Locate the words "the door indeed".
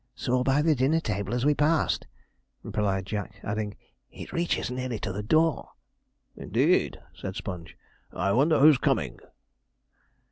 5.13-6.99